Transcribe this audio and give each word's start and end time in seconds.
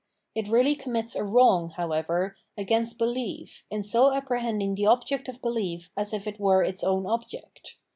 It 0.33 0.47
really 0.47 0.73
commits 0.73 1.15
a 1.15 1.23
wrong, 1.23 1.69
however, 1.77 2.35
against 2.57 2.97
belief 2.97 3.65
in 3.69 3.83
so 3.83 4.11
apprehending 4.13 4.73
the 4.73 4.87
object 4.87 5.27
of 5.29 5.43
belief 5.43 5.91
as 5.95 6.11
if 6.11 6.25
it 6.25 6.39
were 6.39 6.63
its 6.63 6.83
own 6.83 7.05
ob 7.05 7.27
j 7.29 7.37
ect. 7.45 7.75